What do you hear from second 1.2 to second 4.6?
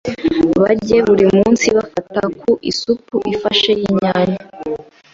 munsi bafata ku isupu ifashe y'inyanya